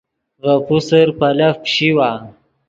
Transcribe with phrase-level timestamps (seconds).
[0.41, 2.09] ڤے پوسر پیلف پیشیوا